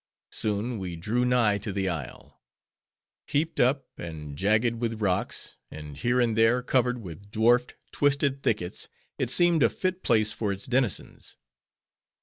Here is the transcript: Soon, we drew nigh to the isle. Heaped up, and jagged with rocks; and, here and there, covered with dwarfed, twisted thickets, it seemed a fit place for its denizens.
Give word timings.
Soon, 0.31 0.79
we 0.79 0.95
drew 0.95 1.23
nigh 1.25 1.59
to 1.59 1.71
the 1.71 1.87
isle. 1.87 2.41
Heaped 3.27 3.59
up, 3.59 3.85
and 3.99 4.35
jagged 4.35 4.77
with 4.79 4.99
rocks; 4.99 5.57
and, 5.69 5.95
here 5.95 6.19
and 6.19 6.35
there, 6.35 6.63
covered 6.63 7.03
with 7.03 7.29
dwarfed, 7.29 7.75
twisted 7.91 8.41
thickets, 8.41 8.87
it 9.19 9.29
seemed 9.29 9.61
a 9.61 9.69
fit 9.69 10.01
place 10.01 10.33
for 10.33 10.51
its 10.51 10.65
denizens. 10.65 11.37